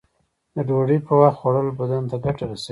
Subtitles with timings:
[0.55, 2.69] د ډوډۍ په وخت خوړل بدن ته ګټه رسوی.